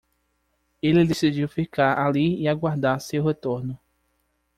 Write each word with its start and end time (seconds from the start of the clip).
Ele 0.81 1.05
decidiu 1.05 1.47
ficar 1.47 1.95
ali 1.99 2.41
e 2.41 2.47
aguardar 2.47 2.99
seu 2.99 3.23
retorno. 3.23 3.79